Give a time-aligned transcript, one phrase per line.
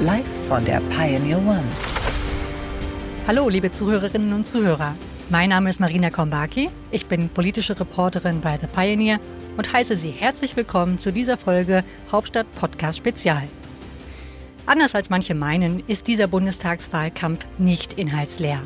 [0.00, 1.64] Live von der Pioneer One.
[3.26, 4.94] Hallo, liebe Zuhörerinnen und Zuhörer.
[5.30, 6.68] Mein Name ist Marina Kombaki.
[6.90, 9.20] Ich bin politische Reporterin bei The Pioneer
[9.56, 11.82] und heiße Sie herzlich willkommen zu dieser Folge
[12.12, 13.44] Hauptstadt Podcast Spezial.
[14.66, 18.60] Anders als manche meinen, ist dieser Bundestagswahlkampf nicht inhaltsleer.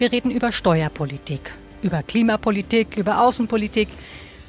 [0.00, 1.52] Wir reden über Steuerpolitik,
[1.82, 3.86] über Klimapolitik, über Außenpolitik.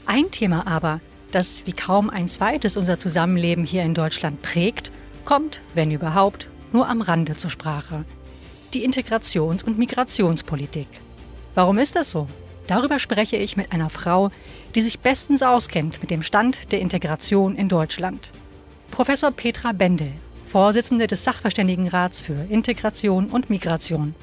[0.08, 1.00] Ein Thema aber,
[1.32, 4.92] das wie kaum ein zweites unser Zusammenleben hier in Deutschland prägt
[5.28, 8.06] kommt, wenn überhaupt, nur am Rande zur Sprache.
[8.74, 10.88] Die Integrations- und Migrationspolitik.
[11.54, 12.28] Warum ist das so?
[12.68, 14.32] Darüber spreche ich mit einer Frau,
[14.74, 18.30] die sich bestens auskennt mit dem Stand der Integration in Deutschland.
[18.90, 20.14] Professor Petra Bendel,
[20.46, 24.16] Vorsitzende des Sachverständigenrats für Integration und Migration.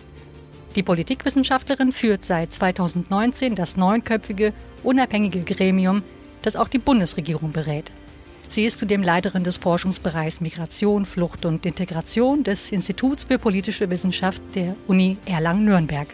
[0.74, 6.02] Die Politikwissenschaftlerin führt seit 2019 das neunköpfige, unabhängige Gremium,
[6.40, 7.92] das auch die Bundesregierung berät.
[8.48, 14.42] Sie ist zudem Leiterin des Forschungsbereichs Migration, Flucht und Integration des Instituts für politische Wissenschaft
[14.54, 16.08] der Uni Erlangen-Nürnberg.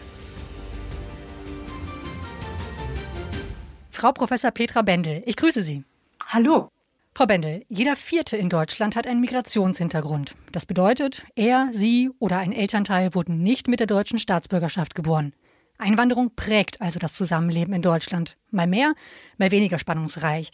[3.89, 5.83] Frau Professor Petra Bendel, ich grüße Sie.
[6.27, 6.69] Hallo.
[7.13, 10.33] Frau Bendel, jeder Vierte in Deutschland hat einen Migrationshintergrund.
[10.53, 15.33] Das bedeutet, er, sie oder ein Elternteil wurden nicht mit der deutschen Staatsbürgerschaft geboren.
[15.77, 18.37] Einwanderung prägt also das Zusammenleben in Deutschland.
[18.49, 18.93] Mal mehr,
[19.37, 20.51] mal weniger spannungsreich.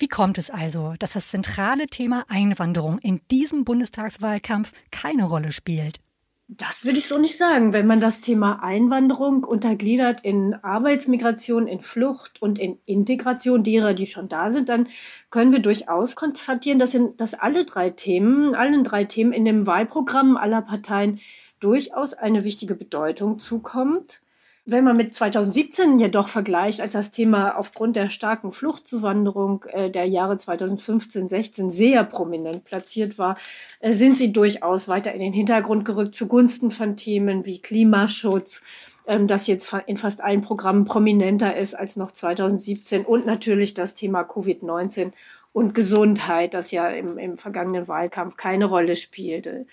[0.00, 6.00] Wie kommt es also, dass das zentrale Thema Einwanderung in diesem Bundestagswahlkampf keine Rolle spielt?
[6.48, 7.74] Das würde ich so nicht sagen.
[7.74, 14.06] Wenn man das Thema Einwanderung untergliedert in Arbeitsmigration, in Flucht und in Integration derer, die
[14.06, 14.88] schon da sind, dann
[15.28, 19.66] können wir durchaus konstatieren, dass, in, dass alle drei Themen, allen drei Themen in dem
[19.66, 21.20] Wahlprogramm aller Parteien
[21.60, 24.22] durchaus eine wichtige Bedeutung zukommt.
[24.66, 30.04] Wenn man mit 2017 jedoch vergleicht, als das Thema aufgrund der starken Fluchtzuwanderung äh, der
[30.04, 33.38] Jahre 2015, 16 sehr prominent platziert war,
[33.80, 38.60] äh, sind sie durchaus weiter in den Hintergrund gerückt zugunsten von Themen wie Klimaschutz,
[39.06, 43.94] ähm, das jetzt in fast allen Programmen prominenter ist als noch 2017 und natürlich das
[43.94, 45.12] Thema Covid-19
[45.52, 49.66] und Gesundheit, das ja im, im vergangenen Wahlkampf keine Rolle spielte.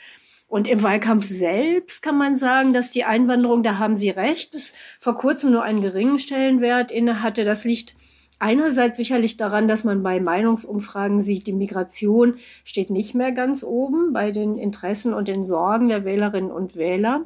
[0.47, 4.71] Und im Wahlkampf selbst kann man sagen, dass die Einwanderung, da haben Sie recht, bis
[4.97, 7.43] vor kurzem nur einen geringen Stellenwert inne hatte.
[7.43, 7.95] Das liegt
[8.39, 14.13] einerseits sicherlich daran, dass man bei Meinungsumfragen sieht, die Migration steht nicht mehr ganz oben
[14.13, 17.25] bei den Interessen und den Sorgen der Wählerinnen und Wähler,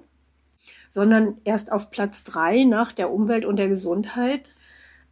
[0.90, 4.54] sondern erst auf Platz drei nach der Umwelt und der Gesundheit.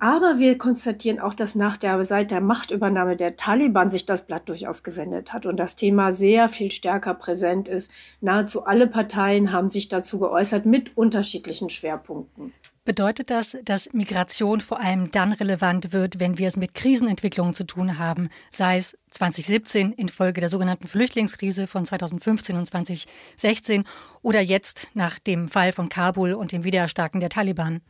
[0.02, 4.48] Aber wir konstatieren auch, dass nach der, seit der Machtübernahme der Taliban sich das Blatt
[4.48, 7.92] durchaus gewendet hat und das Thema sehr viel stärker präsent ist.
[8.22, 12.54] Nahezu alle Parteien haben sich dazu geäußert mit unterschiedlichen Schwerpunkten.
[12.86, 17.66] Bedeutet das, dass Migration vor allem dann relevant wird, wenn wir es mit Krisenentwicklungen zu
[17.66, 23.84] tun haben, sei es 2017 infolge der sogenannten Flüchtlingskrise von 2015 und 2016
[24.22, 27.82] oder jetzt nach dem Fall von Kabul und dem Wiedererstarken der Taliban?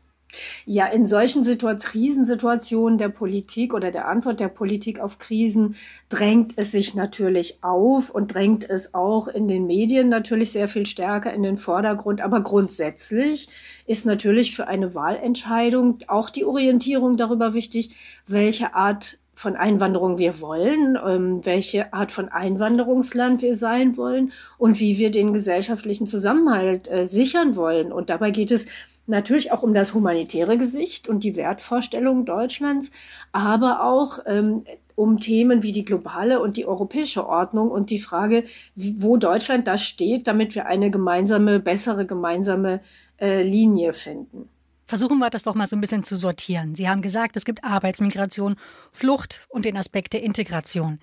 [0.66, 5.76] Ja, in solchen Situation, Krisensituationen der Politik oder der Antwort der Politik auf Krisen
[6.08, 10.86] drängt es sich natürlich auf und drängt es auch in den Medien natürlich sehr viel
[10.86, 12.22] stärker in den Vordergrund.
[12.22, 13.50] Aber grundsätzlich
[13.88, 17.96] ist natürlich für eine Wahlentscheidung auch die Orientierung darüber wichtig,
[18.28, 24.82] welche Art von Einwanderung wir wollen, ähm, welche Art von Einwanderungsland wir sein wollen und
[24.82, 27.94] wie wir den gesellschaftlichen Zusammenhalt äh, sichern wollen.
[27.94, 28.66] Und dabei geht es
[29.10, 32.92] natürlich auch um das humanitäre Gesicht und die Wertvorstellungen Deutschlands,
[33.32, 34.64] aber auch ähm,
[34.96, 38.44] um Themen wie die globale und die europäische Ordnung und die Frage,
[38.76, 42.82] wo Deutschland da steht, damit wir eine gemeinsame, bessere gemeinsame
[43.20, 44.50] äh, Linie finden.
[44.90, 46.74] Versuchen wir das doch mal so ein bisschen zu sortieren.
[46.76, 48.56] Sie haben gesagt, es gibt Arbeitsmigration,
[48.92, 51.00] Flucht und den Aspekt der Integration.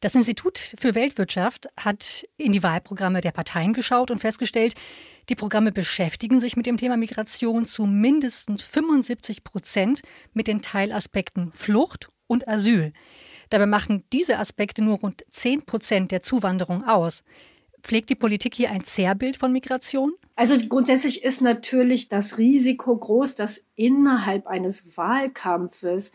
[0.00, 4.74] Das Institut für Weltwirtschaft hat in die Wahlprogramme der Parteien geschaut und festgestellt,
[5.28, 10.02] die Programme beschäftigen sich mit dem Thema Migration zu mindestens 75 Prozent
[10.32, 12.92] mit den Teilaspekten Flucht und Asyl.
[13.50, 17.22] Dabei machen diese Aspekte nur rund 10 Prozent der Zuwanderung aus.
[17.82, 20.12] Pflegt die Politik hier ein Zerrbild von Migration?
[20.36, 26.12] Also grundsätzlich ist natürlich das Risiko groß, dass innerhalb eines Wahlkampfes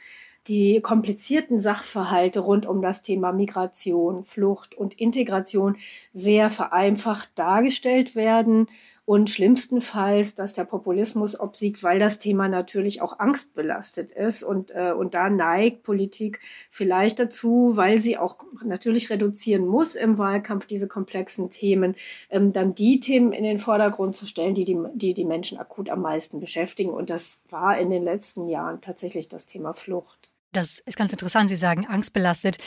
[0.48, 5.76] die komplizierten Sachverhalte rund um das Thema Migration, Flucht und Integration
[6.14, 8.68] sehr vereinfacht dargestellt werden
[9.08, 14.92] und schlimmstenfalls, dass der Populismus obsiegt, weil das Thema natürlich auch angstbelastet ist und, äh,
[14.92, 20.90] und da neigt Politik vielleicht dazu, weil sie auch natürlich reduzieren muss im Wahlkampf diese
[20.90, 21.96] komplexen Themen,
[22.30, 25.90] ähm, dann die Themen in den Vordergrund zu stellen, die die, die die Menschen akut
[25.90, 30.30] am meisten beschäftigen und das war in den letzten Jahren tatsächlich das Thema Flucht.
[30.52, 31.48] Das ist ganz interessant.
[31.48, 32.58] Sie sagen angstbelastet.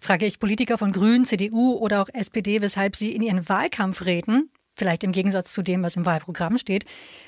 [0.00, 5.04] Frage ich Politiker von Grünen, CDU oder auch SPD, weshalb sie in ihren Wahlkampfreden, vielleicht
[5.04, 6.84] im Gegensatz zu dem, was im Wahlprogramm steht,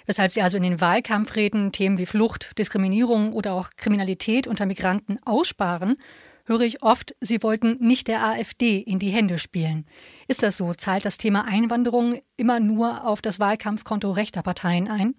[0.06, 5.18] weshalb sie also in den Wahlkampfreden Themen wie Flucht, Diskriminierung oder auch Kriminalität unter Migranten
[5.24, 5.96] aussparen,
[6.44, 9.86] höre ich oft, sie wollten nicht der AfD in die Hände spielen.
[10.28, 10.72] Ist das so?
[10.74, 15.14] Zahlt das Thema Einwanderung immer nur auf das Wahlkampfkonto rechter Parteien ein?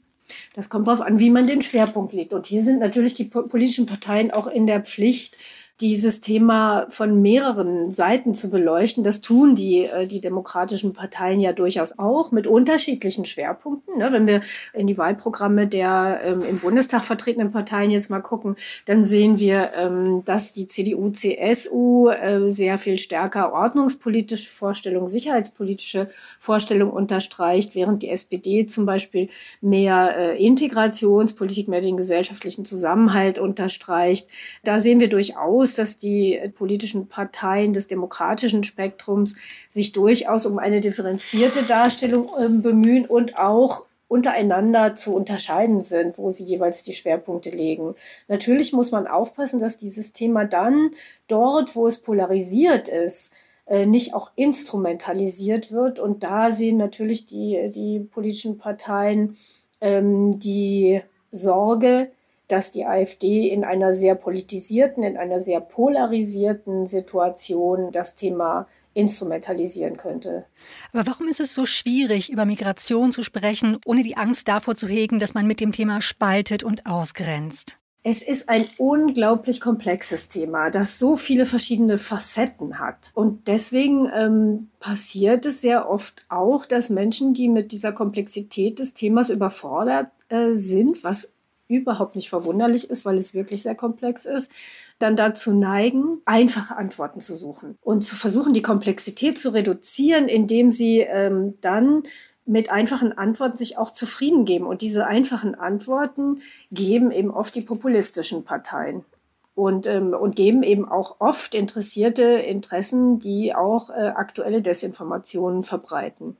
[0.54, 2.34] Das kommt darauf an, wie man den Schwerpunkt legt.
[2.34, 5.38] Und hier sind natürlich die politischen Parteien auch in der Pflicht,
[5.81, 9.04] dieses Thema von mehreren Seiten zu beleuchten.
[9.04, 13.98] Das tun die, äh, die demokratischen Parteien ja durchaus auch mit unterschiedlichen Schwerpunkten.
[13.98, 14.10] Ne?
[14.12, 14.42] Wenn wir
[14.74, 18.56] in die Wahlprogramme der ähm, im Bundestag vertretenen Parteien jetzt mal gucken,
[18.86, 26.10] dann sehen wir, ähm, dass die CDU, CSU äh, sehr viel stärker ordnungspolitische Vorstellungen, sicherheitspolitische
[26.40, 29.30] Vorstellungen unterstreicht, während die SPD zum Beispiel
[29.62, 34.28] mehr äh, Integrationspolitik, mehr den gesellschaftlichen Zusammenhalt unterstreicht.
[34.64, 39.36] Da sehen wir durchaus, bewusst, dass die politischen Parteien des demokratischen Spektrums
[39.69, 46.31] sich durchaus um eine differenzierte Darstellung äh, bemühen und auch untereinander zu unterscheiden sind, wo
[46.31, 47.94] sie jeweils die Schwerpunkte legen.
[48.27, 50.92] Natürlich muss man aufpassen, dass dieses Thema dann
[51.27, 53.31] dort, wo es polarisiert ist,
[53.68, 56.00] äh, nicht auch instrumentalisiert wird.
[56.00, 59.36] Und da sehen natürlich die, die politischen Parteien
[59.80, 61.01] ähm, die
[61.31, 62.10] Sorge,
[62.50, 69.98] dass die AfD in einer sehr politisierten, in einer sehr polarisierten Situation das Thema instrumentalisieren
[69.98, 70.46] könnte.
[70.92, 74.88] Aber warum ist es so schwierig, über Migration zu sprechen, ohne die Angst davor zu
[74.88, 77.78] hegen, dass man mit dem Thema spaltet und ausgrenzt?
[78.01, 83.12] Es ist ein unglaublich komplexes Thema, das so viele verschiedene Facetten hat.
[83.13, 88.94] Und deswegen ähm, passiert es sehr oft auch, dass Menschen, die mit dieser Komplexität des
[88.94, 91.34] Themas überfordert äh, sind, was
[91.69, 94.51] überhaupt nicht verwunderlich ist, weil es wirklich sehr komplex ist,
[94.98, 100.71] dann dazu neigen, einfache Antworten zu suchen und zu versuchen, die Komplexität zu reduzieren, indem
[100.71, 102.04] sie ähm, dann
[102.45, 104.66] mit einfachen Antworten sich auch zufrieden geben.
[104.66, 109.06] Und diese einfachen Antworten geben eben oft die populistischen Parteien
[109.54, 116.38] und, ähm, und geben eben auch oft interessierte Interessen, die auch äh, aktuelle Desinformationen verbreiten.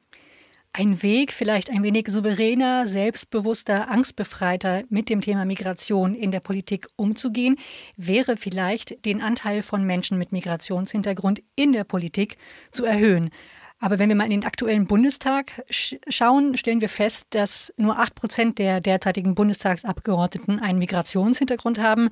[0.72, 6.88] Ein Weg, vielleicht ein wenig souveräner, selbstbewusster, angstbefreiter mit dem Thema Migration in der Politik
[6.96, 7.56] umzugehen,
[7.98, 12.38] wäre vielleicht den Anteil von Menschen mit Migrationshintergrund in der Politik
[12.72, 13.32] zu erhöhen.
[13.80, 17.98] Aber wenn wir mal in den aktuellen Bundestag sch schauen, stellen wir fest, dass nur
[17.98, 22.10] acht Prozent der derzeitigen Bundestagsabgeordneten einen Migrationshintergrund haben.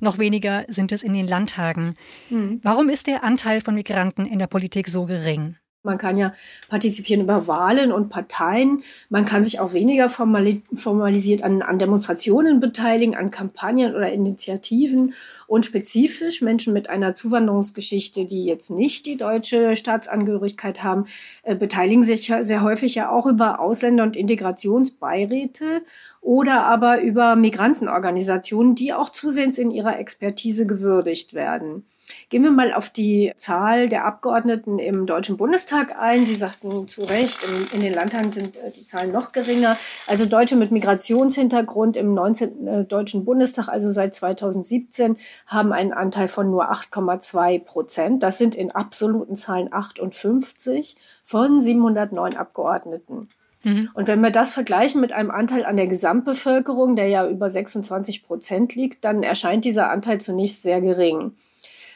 [0.00, 1.96] Noch weniger sind es in den Landtagen.
[2.30, 2.60] Mhm.
[2.62, 5.56] Warum ist der Anteil von Migranten in der Politik so gering?
[5.84, 6.32] Man kann ja
[6.68, 8.82] partizipieren über Wahlen und Parteien.
[9.10, 15.14] Man kann sich auch weniger formalisiert an, an, Demonstrationen beteiligen, an Kampagnen oder Initiativen.
[15.46, 21.06] Und spezifisch Menschen mit einer Zuwanderungsgeschichte, die jetzt nicht die deutsche Staatsangehörigkeit haben,
[21.44, 25.82] äh, beteiligen sich ja sehr häufig ja auch über Ausländer- und Integrationsbeiräte
[26.20, 31.84] oder aber über Migrantenorganisationen, die auch zusehends in ihrer Expertise gewürdigt werden.
[32.30, 36.26] Gehen wir mal auf die Zahl der Abgeordneten im Deutschen Bundestag ein.
[36.26, 39.78] Sie sagten zu Recht, in, in den Landtagen sind äh, die Zahlen noch geringer.
[40.06, 42.66] Also Deutsche mit Migrationshintergrund im 19.
[42.66, 45.16] Äh, Deutschen Bundestag, also seit 2017,
[45.46, 48.22] haben einen Anteil von nur 8,2 Prozent.
[48.22, 53.30] Das sind in absoluten Zahlen 58 von 709 Abgeordneten.
[53.64, 53.88] Mhm.
[53.94, 58.22] Und wenn wir das vergleichen mit einem Anteil an der Gesamtbevölkerung, der ja über 26
[58.22, 61.32] Prozent liegt, dann erscheint dieser Anteil zunächst sehr gering.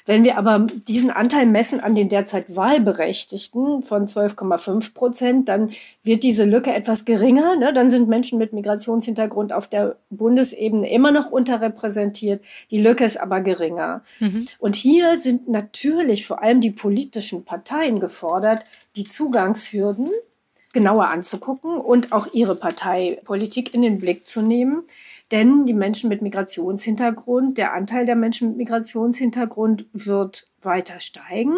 [0.04, 5.71] Wenn wir aber diesen Anteil messen an den derzeit Wahlberechtigten von 12,5 Prozent, dann
[6.02, 7.56] wird diese Lücke etwas geringer.
[7.56, 7.73] Ne?
[7.73, 12.44] Dann sind Menschen mit Migrationshintergrund auf der Bundesebene immer noch unterrepräsentiert.
[12.71, 14.02] Die Lücke ist aber geringer.
[14.18, 14.49] Mhm.
[14.59, 18.64] Und hier sind natürlich vor allem die politischen Parteien gefordert,
[18.97, 20.11] die Zugangshürden
[20.73, 24.85] genauer anzugucken und auch ihre Parteipolitik in den Blick zu nehmen.
[25.33, 31.57] Denn die Menschen mit Migrationshintergrund, der Anteil der Menschen mit Migrationshintergrund wird weiter steigen.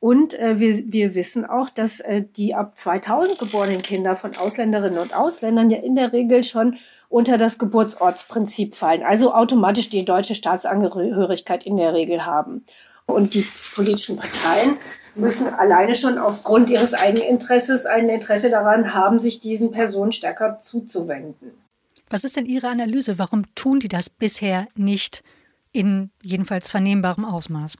[0.00, 4.98] Und äh, wir, wir wissen auch, dass äh, die ab 2000 geborenen Kinder von Ausländerinnen
[4.98, 6.76] und Ausländern ja in der Regel schon
[7.08, 12.64] unter das Geburtsortsprinzip fallen, also automatisch die deutsche Staatsangehörigkeit in der Regel haben.
[13.06, 14.76] Und die politischen Parteien
[15.14, 21.65] müssen alleine schon aufgrund ihres Eigeninteresses ein Interesse daran haben, sich diesen Personen stärker zuzuwenden.
[22.08, 23.18] Was ist denn Ihre Analyse?
[23.18, 25.22] Warum tun die das bisher nicht
[25.72, 27.76] in jedenfalls vernehmbarem Ausmaß?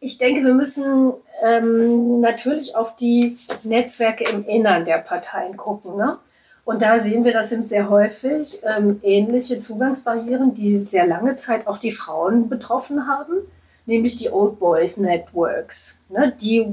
[0.00, 5.96] Ich denke, wir müssen ähm, natürlich auf die Netzwerke im Innern der Parteien gucken.
[5.96, 6.18] Ne?
[6.64, 11.66] Und da sehen wir, das sind sehr häufig ähm, ähnliche Zugangsbarrieren, die sehr lange Zeit
[11.66, 13.38] auch die Frauen betroffen haben,
[13.86, 16.34] nämlich die Old Boys Networks, ne?
[16.40, 16.66] die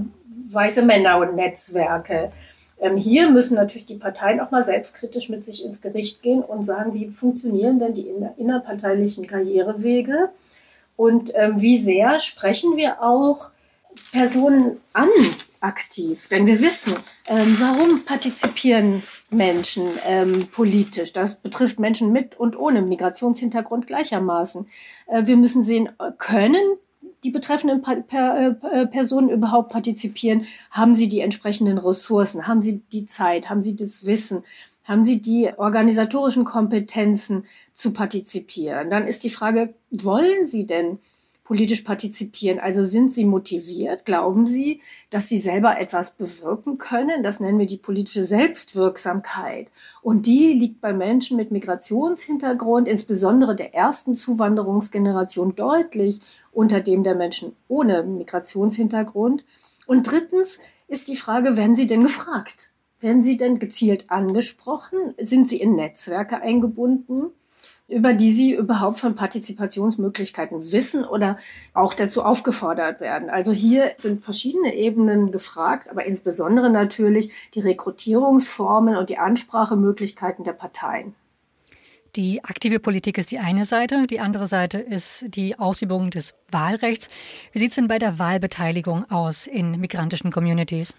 [0.51, 2.31] weiße Männer und Netzwerke.
[2.83, 6.63] Ähm, hier müssen natürlich die Parteien auch mal selbstkritisch mit sich ins Gericht gehen und
[6.63, 10.29] sagen, wie funktionieren denn die inner innerparteilichen Karrierewege
[10.97, 13.51] und ähm, wie sehr sprechen wir auch
[14.11, 15.07] Personen an
[15.61, 16.27] aktiv.
[16.27, 16.93] Denn wir wissen,
[17.29, 21.13] ähm, warum partizipieren Menschen ähm, politisch.
[21.13, 24.67] Das betrifft Menschen mit und ohne Migrationshintergrund gleichermaßen.
[25.07, 26.77] Äh, wir müssen sehen, äh, können
[27.23, 30.45] die betreffenden pa per, äh, Personen überhaupt partizipieren?
[30.71, 32.47] Haben sie die entsprechenden Ressourcen?
[32.47, 33.49] Haben sie die Zeit?
[33.49, 34.43] Haben sie das Wissen?
[34.83, 38.89] Haben sie die organisatorischen Kompetenzen zu partizipieren?
[38.89, 40.99] Dann ist die Frage, wollen sie denn
[41.43, 42.59] politisch partizipieren.
[42.59, 44.05] Also sind sie motiviert?
[44.05, 47.21] Glauben sie, dass sie selber etwas bewirken können?
[47.21, 49.71] Das nennen wir die politische Selbstwirksamkeit.
[50.01, 56.21] Und die liegt bei Menschen mit Migrationshintergrund, insbesondere der ersten Zuwanderungsgeneration, deutlich
[56.51, 59.43] unter dem der Menschen ohne Migrationshintergrund.
[59.85, 62.71] Und drittens ist die Frage, werden sie denn gefragt?
[62.99, 65.13] Werden sie denn gezielt angesprochen?
[65.19, 67.31] Sind sie in Netzwerke eingebunden?
[67.93, 71.37] Über die sie überhaupt von Partizipationsmöglichkeiten wissen oder
[71.73, 73.29] auch dazu aufgefordert werden.
[73.29, 80.53] Also hier sind verschiedene Ebenen gefragt, aber insbesondere natürlich die Rekrutierungsformen und die Ansprachemöglichkeiten der
[80.53, 81.15] Parteien.
[82.15, 87.09] Die aktive Politik ist die eine Seite, die andere Seite ist die Ausübung des Wahlrechts.
[87.51, 90.93] Wie sieht es denn bei der Wahlbeteiligung aus in migrantischen Communities?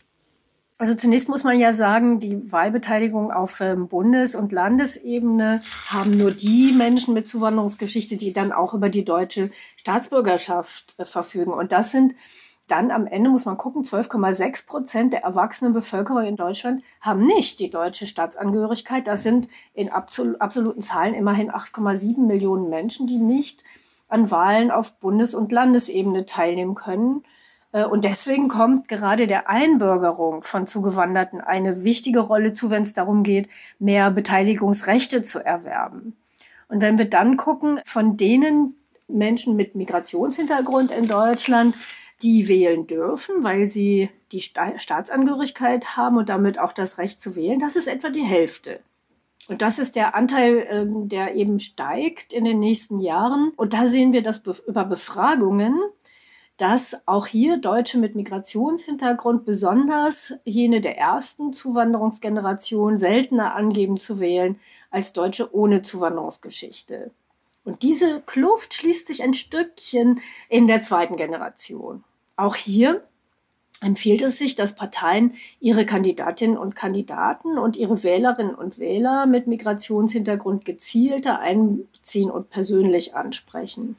[0.77, 6.33] Also zunächst muss man ja sagen, die Wahlbeteiligung auf ähm, Bundes- und Landesebene haben nur
[6.33, 11.53] die Menschen mit Zuwanderungsgeschichte, die dann auch über die deutsche Staatsbürgerschaft äh, verfügen.
[11.53, 12.15] Und das sind
[12.67, 17.61] dann am Ende, muss man gucken, 12,6 Prozent der erwachsenen Bevölkerung in Deutschland haben nicht
[17.61, 19.07] die deutsche Staatsangehörigkeit.
[19.07, 23.65] Das sind in absoluten Zahlen immerhin 8,7 Millionen Menschen, die nicht
[24.09, 27.25] an Wahlen auf Bundes- und Landesebene teilnehmen können.
[27.75, 32.95] Äh, und deswegen kommt gerade der Einbürgerung von Zugewanderten eine wichtige Rolle zu, wenn es
[32.95, 36.17] darum geht, mehr Beteiligungsrechte zu erwerben.
[36.69, 38.77] Und wenn wir dann gucken, von denen
[39.07, 41.77] Menschen mit Migrationshintergrund in Deutschland,
[42.23, 47.59] die wählen dürfen, weil sie die Staatsangehörigkeit haben und damit auch das Recht zu wählen,
[47.59, 48.81] das ist etwa die Hälfte.
[49.49, 53.53] Und das ist der Anteil, ähm, der eben steigt in den nächsten Jahren.
[53.57, 55.79] Und da sehen wir das über Befragungen,
[56.57, 64.57] dass auch hier Deutsche mit Migrationshintergrund, besonders jene der ersten Zuwanderungsgeneration, seltener angeben zu wählen
[64.91, 67.11] als Deutsche ohne Zuwanderungsgeschichte.
[67.65, 72.05] Und diese Kluft schließt sich ein Stückchen in der zweiten Generation.
[72.37, 73.03] Auch hier
[73.81, 79.47] empfiehlt es sich, dass Parteien ihre Kandidatinnen und Kandidaten und ihre Wählerinnen und Wähler mit
[79.47, 83.97] Migrationshintergrund gezielter einbeziehen und persönlich ansprechen.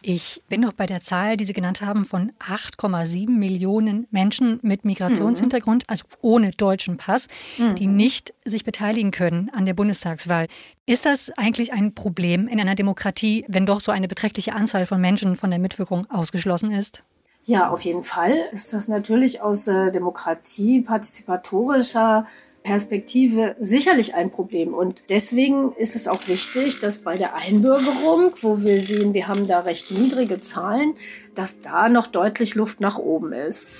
[0.00, 4.84] Ich bin noch bei der Zahl, die Sie genannt haben, von 8,7 Millionen Menschen mit
[4.84, 5.86] Migrationshintergrund, mhm.
[5.88, 7.26] also ohne deutschen Pass,
[7.56, 7.74] mhm.
[7.74, 10.46] die nicht sich beteiligen können an der Bundestagswahl.
[10.86, 15.00] Ist das eigentlich ein Problem in einer Demokratie, wenn doch so eine beträchtliche Anzahl von
[15.00, 17.02] Menschen von der Mitwirkung ausgeschlossen ist?
[17.44, 22.26] Ja, auf jeden Fall ist das natürlich aus äh, Demokratie partizipatorischer
[22.68, 24.74] Perspektive sicherlich ein Problem.
[24.74, 29.48] Und deswegen ist es auch wichtig, dass bei der Einbürgerung, wo wir sehen, wir haben
[29.48, 30.92] da recht niedrige Zahlen,
[31.34, 33.74] dass da noch deutlich Luft nach oben ist.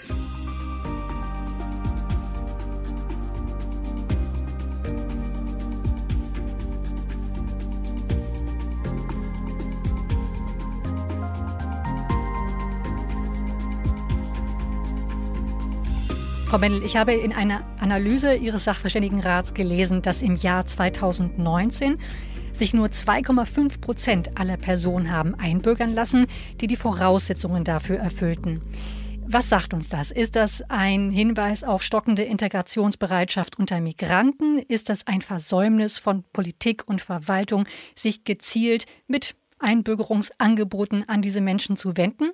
[16.49, 21.99] Frau Bendel, ich habe in einer Analyse Ihres Sachverständigenrats gelesen, dass im Jahr 2019
[22.55, 26.27] sich nur 2,5 Prozent aller Personen haben einbürgern lassen,
[26.59, 28.63] die die Voraussetzungen dafür erfüllten.
[29.27, 30.11] Was sagt uns das?
[30.11, 34.59] Ist das ein Hinweis auf stockende Integrationsbereitschaft unter Migranten?
[34.59, 41.77] Ist das ein Versäumnis von Politik und Verwaltung, sich gezielt mit Einbürgerungsangeboten an diese Menschen
[41.77, 42.31] zu wenden?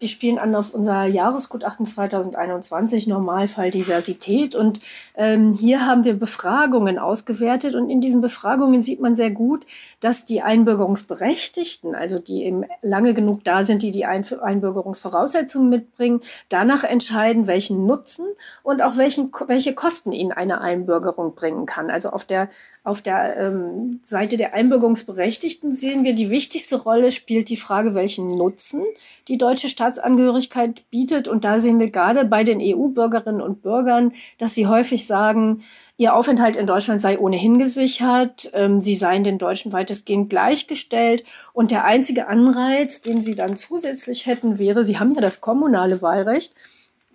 [0.00, 4.54] Die spielen an auf unser Jahresgutachten 2021, Normalfall Diversität.
[4.54, 4.78] Und
[5.16, 7.74] ähm, hier haben wir Befragungen ausgewertet.
[7.74, 9.66] Und in diesen Befragungen sieht man sehr gut,
[9.98, 16.84] dass die Einbürgerungsberechtigten, also die eben lange genug da sind, die die Einbürgerungsvoraussetzungen mitbringen, danach
[16.84, 18.26] entscheiden, welchen Nutzen
[18.62, 21.90] und auch welchen, welche Kosten ihnen eine Einbürgerung bringen kann.
[21.90, 22.48] Also auf der,
[22.84, 28.28] auf der ähm, Seite der Einbürgerungsberechtigten sehen wir, die wichtigste Rolle spielt die Frage, welchen
[28.28, 28.84] Nutzen
[29.26, 31.28] die deutsche Staatsangehörigkeit bietet.
[31.28, 35.62] Und da sehen wir gerade bei den EU-Bürgerinnen und Bürgern, dass sie häufig sagen,
[36.00, 41.72] Ihr Aufenthalt in Deutschland sei ohnehin gesichert, ähm, sie seien den Deutschen weitestgehend gleichgestellt und
[41.72, 46.54] der einzige Anreiz, den sie dann zusätzlich hätten, wäre, sie haben ja das kommunale Wahlrecht,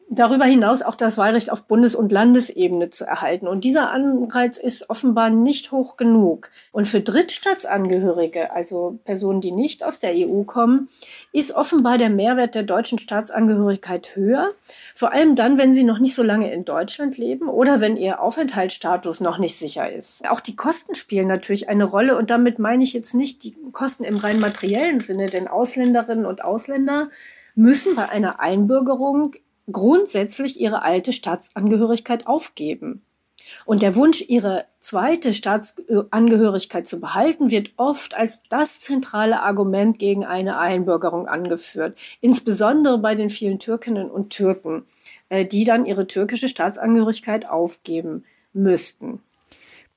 [0.09, 3.47] darüber hinaus auch das Wahlrecht auf Bundes- und Landesebene zu erhalten.
[3.47, 6.49] Und dieser Anreiz ist offenbar nicht hoch genug.
[6.71, 10.89] Und für Drittstaatsangehörige, also Personen, die nicht aus der EU kommen,
[11.31, 14.51] ist offenbar der Mehrwert der deutschen Staatsangehörigkeit höher.
[14.93, 18.21] Vor allem dann, wenn sie noch nicht so lange in Deutschland leben oder wenn ihr
[18.21, 20.29] Aufenthaltsstatus noch nicht sicher ist.
[20.29, 24.03] Auch die Kosten spielen natürlich eine Rolle und damit meine ich jetzt nicht die Kosten
[24.03, 27.09] im rein materiellen Sinne, denn Ausländerinnen und Ausländer
[27.55, 29.33] müssen bei einer Einbürgerung
[29.71, 33.01] grundsätzlich ihre alte Staatsangehörigkeit aufgeben.
[33.65, 40.25] Und der Wunsch, ihre zweite Staatsangehörigkeit zu behalten, wird oft als das zentrale Argument gegen
[40.25, 41.97] eine Einbürgerung angeführt.
[42.21, 44.85] Insbesondere bei den vielen Türkinnen und Türken,
[45.29, 49.21] äh, die dann ihre türkische Staatsangehörigkeit aufgeben müssten.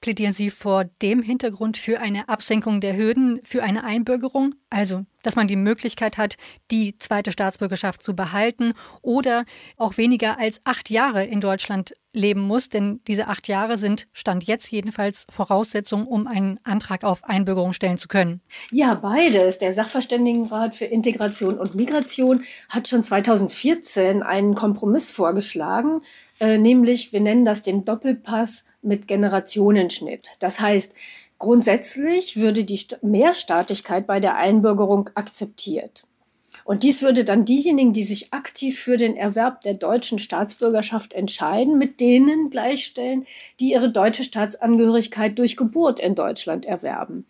[0.06, 4.54] Plädieren Sie vor dem Hintergrund für eine Absenkung der Hürden für eine Einbürgerung?
[4.70, 6.36] Also, dass man die Möglichkeit hat,
[6.70, 9.44] die zweite Staatsbürgerschaft zu behalten oder
[9.76, 14.44] auch weniger als acht Jahre in Deutschland leben muss, denn diese acht Jahre sind, Stand
[14.44, 18.40] jetzt jedenfalls, Voraussetzung, um einen Antrag auf Einbürgerung stellen zu können.
[18.70, 19.58] Ja, beides.
[19.58, 26.00] Der Sachverständigenrat für Integration und Migration hat schon 2014 einen Kompromiss vorgeschlagen,
[26.40, 30.30] äh, nämlich wir nennen das den Doppelpass mit Generationenschnitt.
[30.38, 30.94] Das heißt,
[31.38, 36.04] grundsätzlich würde die Mehrstaatlichkeit bei der Einbürgerung akzeptiert.
[36.64, 41.78] Und dies würde dann diejenigen, die sich aktiv für den Erwerb der deutschen Staatsbürgerschaft entscheiden,
[41.78, 43.24] mit denen gleichstellen,
[43.60, 47.24] die ihre deutsche Staatsangehörigkeit durch Geburt in Deutschland erwerben.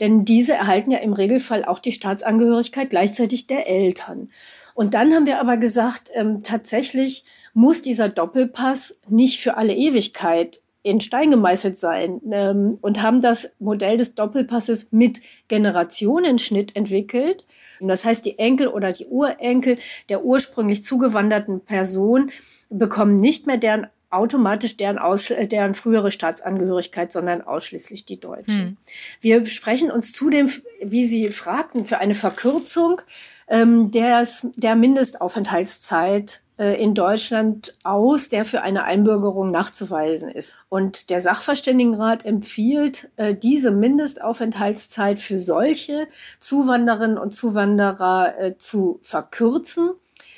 [0.00, 4.28] Denn diese erhalten ja im Regelfall auch die Staatsangehörigkeit gleichzeitig der Eltern.
[4.74, 7.24] Und dann haben wir aber gesagt, ähm, tatsächlich
[7.54, 13.52] muss dieser Doppelpass nicht für alle Ewigkeit in Stein gemeißelt sein ähm, und haben das
[13.58, 17.46] Modell des Doppelpasses mit Generationenschnitt entwickelt.
[17.80, 19.78] Und das heißt, die Enkel oder die Urenkel
[20.10, 22.30] der ursprünglich zugewanderten Person
[22.68, 28.54] bekommen nicht mehr deren automatisch deren, Aus deren frühere Staatsangehörigkeit, sondern ausschließlich die deutsche.
[28.54, 28.76] Hm.
[29.20, 30.48] Wir sprechen uns zudem,
[30.80, 33.00] wie Sie fragten, für eine Verkürzung
[33.48, 36.43] ähm, des, der Mindestaufenthaltszeit äh,
[36.80, 40.52] in Deutschland aus, der für eine Einbürgerung nachzuweisen ist.
[40.68, 46.06] Und der Sachverständigenrat empfiehlt, äh, diese Mindestaufenthaltszeit für solche
[46.38, 49.90] Zuwanderinnen und Zuwanderer äh, zu verkürzen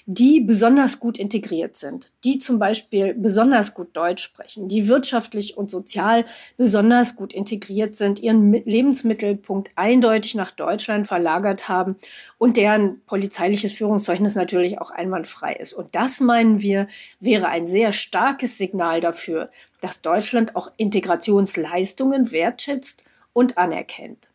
[0.09, 5.69] die besonders gut integriert sind, die zum Beispiel besonders gut Deutsch sprechen, die wirtschaftlich und
[5.69, 6.25] sozial
[6.57, 11.97] besonders gut integriert sind, ihren Lebensmittelpunkt eindeutig nach Deutschland verlagert haben
[12.39, 15.73] und deren polizeiliches Führungszeugnis natürlich auch einwandfrei ist.
[15.73, 16.87] Und das meinen wir
[17.19, 24.26] wäre ein sehr starkes Signal dafür, dass Deutschland auch Integrationsleistungen wertschätzt und anerkennt.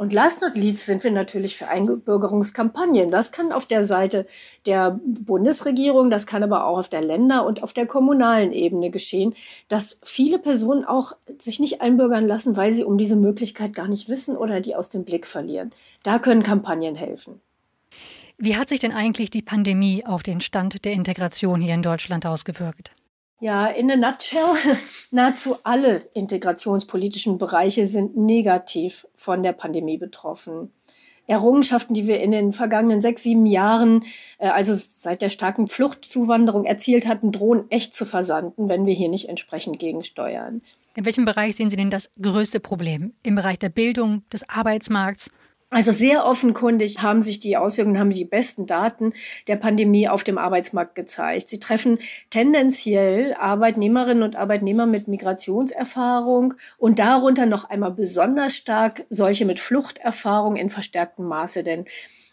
[0.00, 3.10] Und last not least sind wir natürlich für Einbürgerungskampagnen.
[3.10, 4.24] Das kann auf der Seite
[4.64, 9.34] der Bundesregierung, das kann aber auch auf der Länder- und auf der kommunalen Ebene geschehen,
[9.68, 14.08] dass viele Personen auch sich nicht einbürgern lassen, weil sie um diese Möglichkeit gar nicht
[14.08, 15.70] wissen oder die aus dem Blick verlieren.
[16.02, 17.42] Da können Kampagnen helfen.
[18.38, 22.24] Wie hat sich denn eigentlich die Pandemie auf den Stand der Integration hier in Deutschland
[22.24, 22.92] ausgewirkt?
[23.40, 24.54] Ja, in a nutshell,
[25.10, 30.70] nahezu alle integrationspolitischen Bereiche sind negativ von der Pandemie betroffen.
[31.26, 34.04] Errungenschaften, die wir in den vergangenen sechs, sieben Jahren,
[34.38, 39.08] äh, also seit der starken Fluchtzuwanderung erzielt hatten, drohen echt zu versanden, wenn wir hier
[39.08, 40.60] nicht entsprechend gegensteuern.
[40.96, 43.14] In welchem Bereich sehen Sie denn das größte Problem?
[43.22, 45.30] Im Bereich der Bildung, des Arbeitsmarkts
[45.72, 49.12] also sehr offenkundig haben sich die Auswirkungen, haben die besten Daten
[49.46, 51.48] der Pandemie auf dem Arbeitsmarkt gezeigt.
[51.48, 59.44] Sie treffen tendenziell Arbeitnehmerinnen und Arbeitnehmer mit Migrationserfahrung und darunter noch einmal besonders stark solche
[59.44, 61.62] mit Fluchterfahrung in verstärktem Maße.
[61.62, 61.84] Denn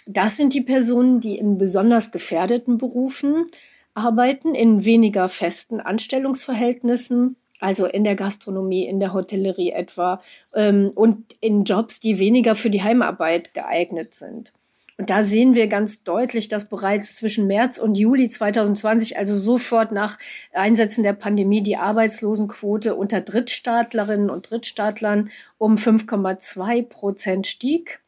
[0.07, 3.45] das sind die Personen, die in besonders gefährdeten Berufen
[3.93, 10.21] arbeiten, in weniger festen Anstellungsverhältnissen also in der Gastronomie, in der Hotellerie etwa
[10.53, 14.53] ähm, und in Jobs, die weniger für die Heimarbeit geeignet sind.
[14.99, 19.91] Und da sehen wir ganz deutlich, dass bereits zwischen März und Juli 2020, also sofort
[19.91, 20.17] nach
[20.53, 27.99] Einsetzen der Pandemie, die Arbeitslosenquote unter Drittstaatlerinnen und Drittstaatlern um 5,2 Prozent stieg.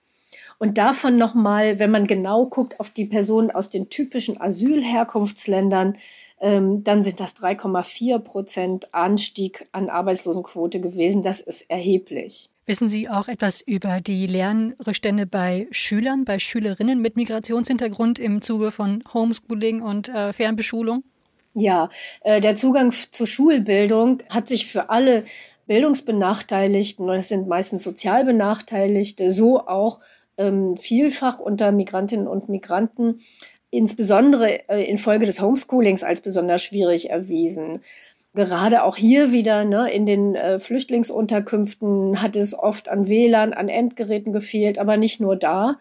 [0.58, 5.96] Und davon nochmal, wenn man genau guckt auf die Personen aus den typischen Asylherkunftsländern,
[6.42, 11.22] dann sind das 3,4 Prozent Anstieg an Arbeitslosenquote gewesen.
[11.22, 12.50] Das ist erheblich.
[12.70, 18.72] Wissen Sie auch etwas über die Lernrückstände bei Schülern, bei Schülerinnen mit Migrationshintergrund im Zuge
[18.72, 21.04] von Homeschooling und äh, Fernbeschulung?
[21.56, 21.90] Ja,
[22.22, 25.24] äh, der Zugang zur Schulbildung hat sich für alle
[25.66, 30.00] Bildungsbenachteiligten, und das sind meistens sozial Benachteiligte, so auch
[30.38, 33.20] ähm, vielfach unter Migrantinnen und Migranten,
[33.72, 37.82] insbesondere äh, infolge des Homeschoolings als besonders schwierig erwiesen.
[38.34, 43.70] Gerade auch hier wieder ne, in den äh, Flüchtlingsunterkünften hat es oft an WLAN, an
[43.70, 45.80] Endgeräten gefehlt, aber nicht nur da.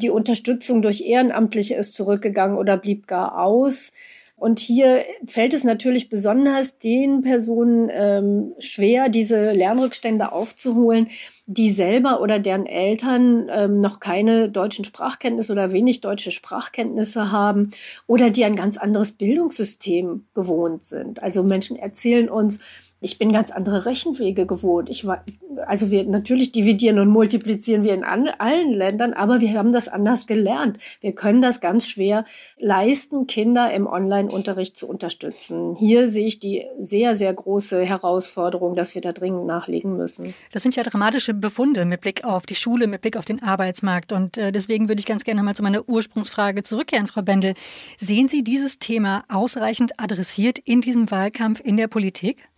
[0.00, 3.92] Die Unterstützung durch Ehrenamtliche ist zurückgegangen oder blieb gar aus.
[4.36, 11.08] Und hier fällt es natürlich besonders den Personen ähm, schwer, diese Lernrückstände aufzuholen,
[11.52, 17.70] die selber oder deren Eltern ähm, noch keine deutschen Sprachkenntnisse oder wenig deutsche Sprachkenntnisse haben
[18.06, 21.22] oder die ein ganz anderes Bildungssystem gewohnt sind.
[21.22, 22.58] Also Menschen erzählen uns,
[23.02, 24.88] ich bin ganz andere Rechenwege gewohnt.
[24.88, 25.24] Ich war,
[25.66, 29.88] also wir natürlich dividieren und multiplizieren wir in an, allen Ländern, aber wir haben das
[29.88, 30.78] anders gelernt.
[31.00, 32.24] Wir können das ganz schwer
[32.58, 35.74] leisten, Kinder im Online-Unterricht zu unterstützen.
[35.76, 40.32] Hier sehe ich die sehr, sehr große Herausforderung, dass wir da dringend nachlegen müssen.
[40.52, 44.12] Das sind ja dramatische Befunde mit Blick auf die Schule, mit Blick auf den Arbeitsmarkt.
[44.12, 47.54] Und äh, deswegen würde ich ganz gerne mal zu meiner Ursprungsfrage zurückkehren, Frau Bendel.
[47.98, 52.48] Sehen Sie dieses Thema ausreichend adressiert in diesem Wahlkampf in der Politik?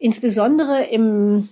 [0.00, 1.50] Insbesondere im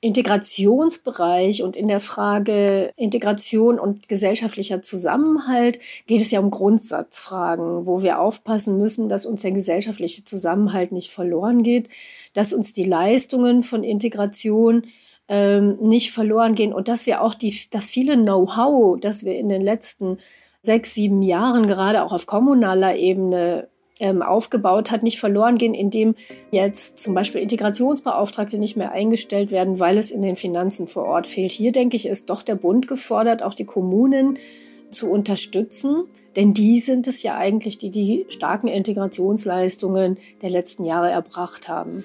[0.00, 8.02] Integrationsbereich und in der Frage Integration und gesellschaftlicher Zusammenhalt geht es ja um Grundsatzfragen, wo
[8.02, 11.90] wir aufpassen müssen, dass uns der gesellschaftliche Zusammenhalt nicht verloren geht,
[12.32, 14.84] dass uns die Leistungen von Integration
[15.28, 19.50] ähm, nicht verloren gehen und dass wir auch die, das viele Know-how, das wir in
[19.50, 20.16] den letzten
[20.62, 23.68] sechs, sieben Jahren gerade auch auf kommunaler Ebene
[24.00, 26.14] aufgebaut hat, nicht verloren gehen, indem
[26.50, 31.26] jetzt zum Beispiel Integrationsbeauftragte nicht mehr eingestellt werden, weil es in den Finanzen vor Ort
[31.26, 31.52] fehlt.
[31.52, 34.38] Hier denke ich, ist doch der Bund gefordert, auch die Kommunen
[34.90, 36.04] zu unterstützen,
[36.36, 42.04] denn die sind es ja eigentlich, die die starken Integrationsleistungen der letzten Jahre erbracht haben.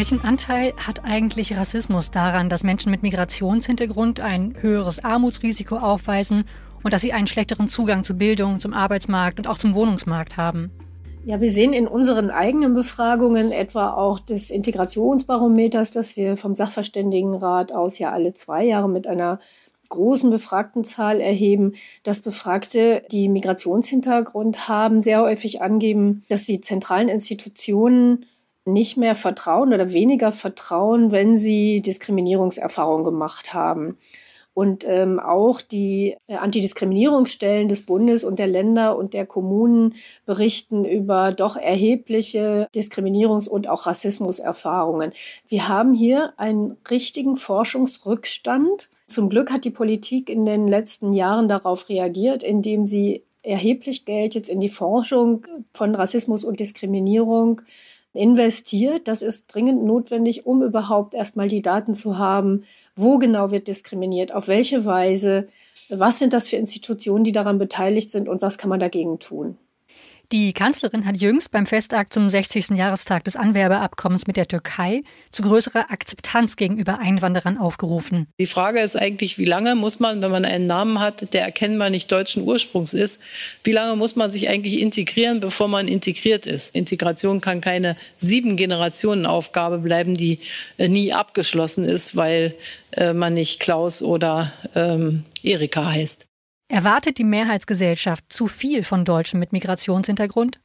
[0.00, 6.44] Welchen Anteil hat eigentlich Rassismus daran, dass Menschen mit Migrationshintergrund ein höheres Armutsrisiko aufweisen
[6.82, 10.70] und dass sie einen schlechteren Zugang zu Bildung, zum Arbeitsmarkt und auch zum Wohnungsmarkt haben?
[11.26, 17.70] Ja, wir sehen in unseren eigenen Befragungen, etwa auch des Integrationsbarometers, das wir vom Sachverständigenrat
[17.70, 19.38] aus ja alle zwei Jahre mit einer
[19.90, 28.24] großen Befragtenzahl erheben, dass Befragte, die Migrationshintergrund haben, sehr häufig angeben, dass die zentralen Institutionen
[28.64, 33.98] nicht mehr vertrauen oder weniger vertrauen, wenn sie Diskriminierungserfahrungen gemacht haben.
[34.52, 39.94] Und ähm, auch die äh, Antidiskriminierungsstellen des Bundes und der Länder und der Kommunen
[40.26, 45.12] berichten über doch erhebliche Diskriminierungs- und auch Rassismuserfahrungen.
[45.46, 48.90] Wir haben hier einen richtigen Forschungsrückstand.
[49.06, 54.34] Zum Glück hat die Politik in den letzten Jahren darauf reagiert, indem sie erheblich Geld
[54.34, 57.62] jetzt in die Forschung von Rassismus und Diskriminierung
[58.12, 59.08] investiert.
[59.08, 62.64] Das ist dringend notwendig, um überhaupt erstmal die Daten zu haben,
[62.96, 65.48] wo genau wird diskriminiert, auf welche Weise,
[65.88, 69.58] was sind das für Institutionen, die daran beteiligt sind und was kann man dagegen tun.
[70.32, 72.68] Die Kanzlerin hat jüngst beim Festakt zum 60.
[72.76, 78.28] Jahrestag des Anwerbeabkommens mit der Türkei zu größerer Akzeptanz gegenüber Einwanderern aufgerufen.
[78.38, 81.90] Die Frage ist eigentlich, wie lange muss man, wenn man einen Namen hat, der erkennbar
[81.90, 83.20] nicht deutschen Ursprungs ist,
[83.64, 86.76] wie lange muss man sich eigentlich integrieren, bevor man integriert ist?
[86.76, 90.38] Integration kann keine sieben Generationen Aufgabe bleiben, die
[90.78, 92.54] äh, nie abgeschlossen ist, weil
[92.92, 96.29] äh, man nicht Klaus oder ähm, Erika heißt.
[96.70, 100.60] Erwartet die Mehrheitsgesellschaft zu viel von Deutschen mit Migrationshintergrund?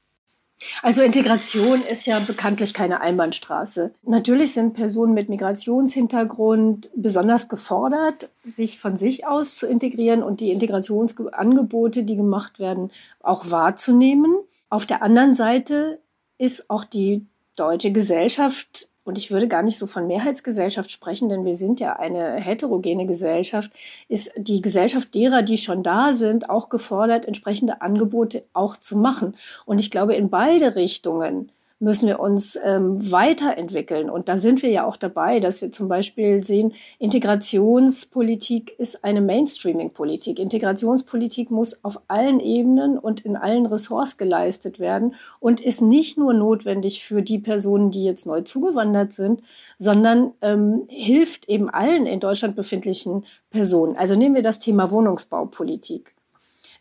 [0.84, 3.92] Also Integration ist ja bekanntlich keine Einbahnstraße.
[4.04, 10.52] Natürlich sind Personen mit Migrationshintergrund besonders gefordert, sich von sich aus zu integrieren und die
[10.52, 12.92] Integrationsangebote, die gemacht werden,
[13.22, 14.38] auch wahrzunehmen.
[14.70, 16.00] Auf der anderen Seite
[16.38, 21.46] ist auch die deutsche Gesellschaft, und ich würde gar nicht so von Mehrheitsgesellschaft sprechen, denn
[21.46, 23.72] wir sind ja eine heterogene Gesellschaft,
[24.10, 29.38] ist die Gesellschaft derer, die schon da sind, auch gefordert, entsprechende Angebote auch zu machen.
[29.66, 34.10] Und ich glaube, in beide Richtungen müssen wir uns ähm, weiterentwickeln.
[34.10, 39.22] Und da sind wir ja auch dabei, dass wir zum Beispiel sehen, Integrationspolitik ist eine
[39.22, 40.40] Mainstreaming-Politik.
[40.40, 46.34] Integrationspolitik muss auf allen Ebenen und in allen Ressorts geleistet werden und ist nicht nur
[46.34, 49.42] notwendig für die Personen, die jetzt neu zugewandert sind,
[49.78, 53.98] sondern ähm, hilft eben allen in Deutschland befindlichen Personen.
[53.98, 56.15] Also nehmen wir das Thema Wohnungsbaupolitik.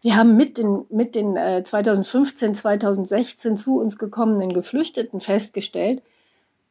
[0.04, 6.02] Wir haben mit den, mit den äh, 2015, 2016 zu uns gekommenen Geflüchteten festgestellt,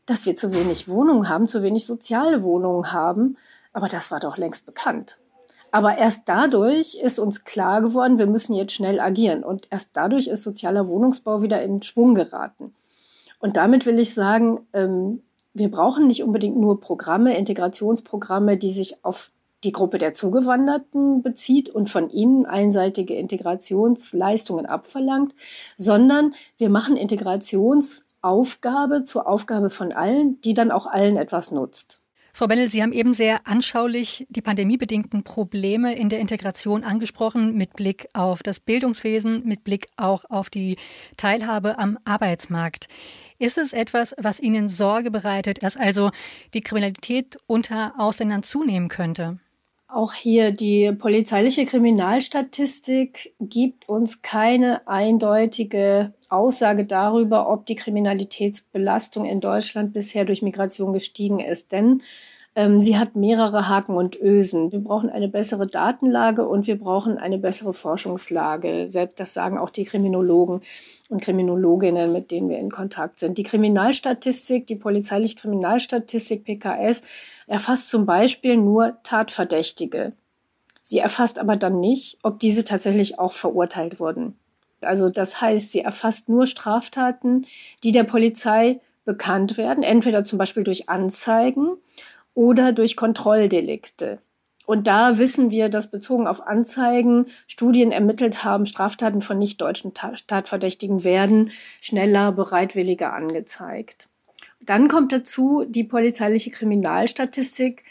[0.05, 3.37] dass wir zu wenig Wohnungen haben, zu wenig soziale Wohnungen haben.
[3.73, 5.17] Aber das war doch längst bekannt.
[5.71, 9.43] Aber erst dadurch ist uns klar geworden, wir müssen jetzt schnell agieren.
[9.43, 12.75] Und erst dadurch ist sozialer Wohnungsbau wieder in Schwung geraten.
[13.39, 15.23] Und damit will ich sagen, ähm,
[15.55, 19.31] wir brauchen nicht unbedingt nur Programme, Integrationsprogramme, die sich auf
[19.63, 25.33] die Gruppe der Zugewanderten bezieht und von ihnen einseitige Integrationsleistungen abverlangt,
[25.77, 32.03] sondern wir machen Integrationsaufgabe zur Aufgabe von allen, die dann auch allen etwas nutzt.
[32.35, 37.73] Frau Bennel, Sie haben eben sehr anschaulich die pandemiebedingten Probleme in der Integration angesprochen, mit
[37.73, 40.77] Blick auf das Bildungswesen, mit Blick auch auf die
[41.15, 42.87] Teilhabe am Arbeitsmarkt.
[43.37, 46.09] Ist es etwas, was Ihnen Sorge bereitet, dass also
[46.55, 49.37] die Kriminalität unter Ausländern zunehmen könnte?
[49.93, 59.39] Auch hier die polizeiliche Kriminalstatistik gibt uns keine eindeutige Aussage darüber, ob die Kriminalitätsbelastung in
[59.39, 61.71] Deutschland bisher durch Migration gestiegen ist.
[61.71, 62.01] Denn
[62.55, 64.71] ähm, sie hat mehrere Haken und Ösen.
[64.71, 68.87] Wir brauchen eine bessere Datenlage und wir brauchen eine bessere Forschungslage.
[68.87, 70.61] Selbst das sagen auch die Kriminologen
[71.13, 73.37] und Kriminologinnen, mit denen wir in Kontakt sind.
[73.37, 77.01] Die Kriminalstatistik, die polizeiliche Kriminalstatistik PKS,
[77.47, 80.13] erfasst zum Beispiel nur Tatverdächtige.
[80.81, 84.35] Sie erfasst aber dann nicht, ob diese tatsächlich auch verurteilt wurden.
[84.81, 87.45] Also das heißt, sie erfasst nur Straftaten,
[87.83, 91.77] die der Polizei bekannt werden, entweder zum Beispiel durch Anzeigen
[92.33, 94.19] oder durch Kontrolldelikte.
[94.65, 101.03] Und da wissen wir, dass bezogen auf Anzeigen Studien ermittelt haben, Straftaten von nicht-deutschen Tatverdächtigen
[101.03, 104.07] werden schneller, bereitwilliger angezeigt.
[104.61, 107.83] Dann kommt dazu, die polizeiliche Kriminalstatistik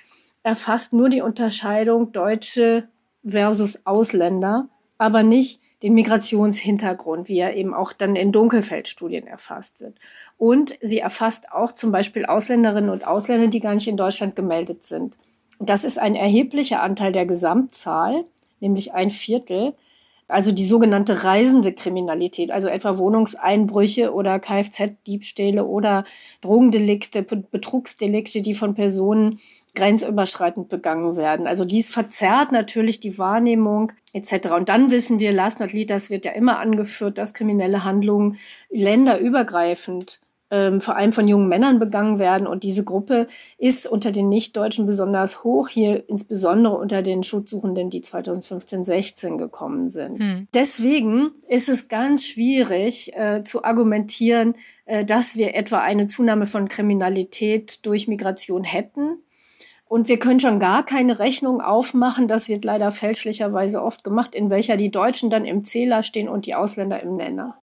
[0.42, 2.88] erfasst nur die Unterscheidung Deutsche
[3.24, 9.98] versus Ausländer, aber nicht den Migrationshintergrund, wie er eben auch dann in Dunkelfeldstudien erfasst wird.
[10.38, 14.84] Und sie erfasst auch zum Beispiel Ausländerinnen und Ausländer, die gar nicht in Deutschland gemeldet
[14.84, 15.18] sind.
[15.64, 18.24] Das ist ein erheblicher Anteil der Gesamtzahl,
[18.58, 19.74] nämlich ein Viertel.
[20.26, 26.04] Also die sogenannte reisende Kriminalität, also etwa Wohnungseinbrüche oder Kfz-Diebstähle oder
[26.40, 29.38] Drogendelikte, Betrugsdelikte, die von Personen
[29.74, 31.46] grenzüberschreitend begangen werden.
[31.46, 34.52] Also dies verzerrt natürlich die Wahrnehmung etc.
[34.56, 38.38] Und dann wissen wir, last not least, das wird ja immer angeführt, dass kriminelle Handlungen
[38.70, 40.21] länderübergreifend
[40.52, 42.46] ähm, vor allem von jungen Männern begangen werden.
[42.46, 48.02] Und diese Gruppe ist unter den Nichtdeutschen besonders hoch, hier insbesondere unter den Schutzsuchenden, die
[48.02, 50.18] 2015, 16 gekommen sind.
[50.18, 50.48] Hm.
[50.52, 56.68] Deswegen ist es ganz schwierig äh, zu argumentieren, äh, dass wir etwa eine Zunahme von
[56.68, 59.22] Kriminalität durch Migration hätten.
[59.86, 64.48] Und wir können schon gar keine Rechnung aufmachen, das wird leider fälschlicherweise oft gemacht, in
[64.48, 67.61] welcher die Deutschen dann im Zähler stehen und die Ausländer im Nenner.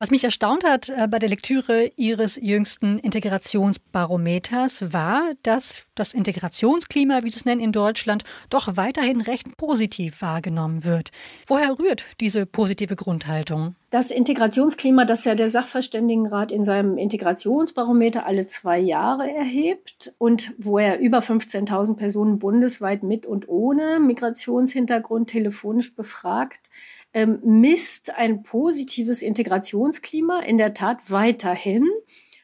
[0.00, 7.24] Was mich erstaunt hat äh, bei der Lektüre Ihres jüngsten Integrationsbarometers war, dass das Integrationsklima,
[7.24, 11.10] wie Sie es nennen, in Deutschland doch weiterhin recht positiv wahrgenommen wird.
[11.48, 13.74] Woher rührt diese positive Grundhaltung?
[13.90, 20.78] Das Integrationsklima, das ja der Sachverständigenrat in seinem Integrationsbarometer alle zwei Jahre erhebt und wo
[20.78, 26.70] er über 15.000 Personen bundesweit mit und ohne Migrationshintergrund telefonisch befragt,
[27.12, 31.88] ähm, misst ein positives Integrationsklima in der Tat weiterhin.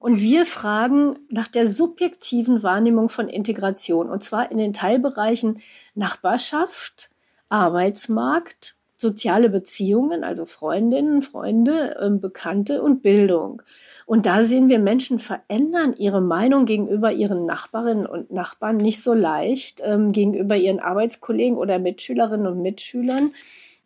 [0.00, 5.61] Und wir fragen nach der subjektiven Wahrnehmung von Integration, und zwar in den Teilbereichen
[5.94, 7.11] Nachbarschaft,
[7.48, 13.62] Arbeitsmarkt, soziale Beziehungen, also Freundinnen, Freunde, äh, Bekannte und Bildung.
[14.07, 19.14] Und da sehen wir, Menschen verändern ihre Meinung gegenüber ihren Nachbarinnen und Nachbarn nicht so
[19.14, 23.33] leicht, ähm, gegenüber ihren Arbeitskollegen oder Mitschülerinnen und Mitschülern.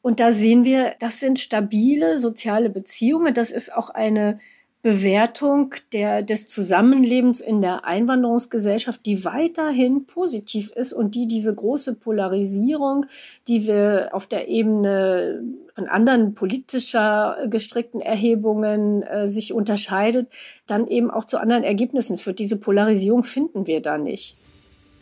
[0.03, 3.35] Und da sehen wir, das sind stabile soziale Beziehungen.
[3.35, 4.39] Das ist auch eine
[4.81, 11.97] Bewertung der, des Zusammenlebens in der Einwanderungsgesellschaft, die weiterhin positiv ist und die diese große
[11.97, 13.05] Polarisierung,
[13.49, 15.43] die wir auf der Ebene
[15.75, 20.29] von anderen politischer gestrickten Erhebungen äh, sich unterscheidet,
[20.67, 22.39] dann eben auch zu anderen Ergebnissen führt.
[22.39, 24.37] Diese Polarisierung finden wir da nicht.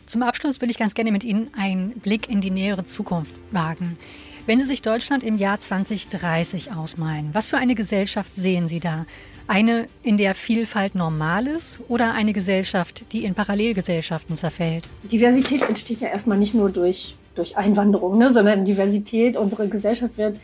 [0.07, 3.97] Zum Abschluss will ich ganz gerne mit Ihnen einen Blick in die nähere Zukunft wagen.
[4.47, 9.05] Wenn Sie sich Deutschland im Jahr 2030 ausmalen, was für eine Gesellschaft sehen Sie da?
[9.45, 14.87] Eine, in der Vielfalt normal ist oder eine Gesellschaft, die in Parallelgesellschaften zerfällt?
[15.11, 20.37] Diversität entsteht ja erstmal nicht nur durch, durch Einwanderung, ne, sondern Diversität, unsere Gesellschaft wird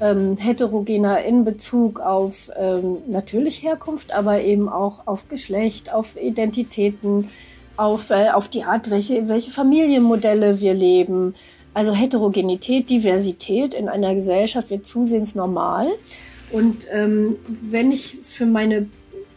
[0.00, 7.28] ähm, heterogener in Bezug auf ähm, natürlich Herkunft, aber eben auch auf Geschlecht, auf Identitäten,
[7.76, 11.34] auf, äh, auf die Art, welche, welche Familienmodelle wir leben.
[11.74, 15.88] Also Heterogenität, Diversität in einer Gesellschaft wird zusehends normal.
[16.50, 18.86] Und ähm, wenn ich für meine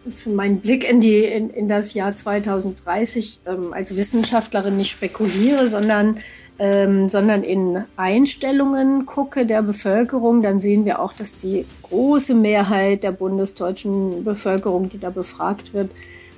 [0.10, 5.68] für meinen Blick in, die, in, in das Jahr 2030 ähm, als Wissenschaftlerin nicht spekuliere,
[5.68, 6.18] sondern,
[6.58, 13.04] ähm, sondern in Einstellungen gucke der Bevölkerung, dann sehen wir auch, dass die große Mehrheit
[13.04, 15.92] der bundesdeutschen Bevölkerung, die da befragt wird,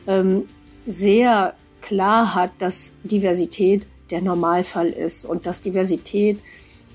[0.08, 0.49] ähm,
[0.86, 6.39] sehr klar hat, dass Diversität der Normalfall ist und dass Diversität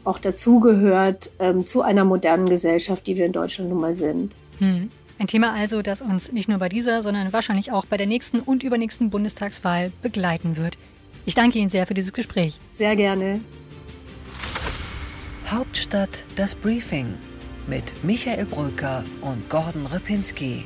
[0.05, 4.35] auch dazugehört ähm, zu einer modernen Gesellschaft, die wir in Deutschland nun mal sind.
[4.59, 4.91] Hm.
[5.19, 8.41] Ein Thema also, das uns nicht nur bei dieser, sondern wahrscheinlich auch bei der nächsten
[8.41, 10.79] und übernächsten Bundestagswahl begleiten wird.
[11.27, 12.59] Ich danke Ihnen sehr für dieses Gespräch.
[12.71, 13.41] Sehr gerne.
[15.47, 17.15] Hauptstadt das Briefing
[17.67, 20.65] mit Michael Brücker und Gordon Ripinski.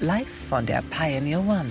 [0.00, 1.70] Live von der Pioneer One.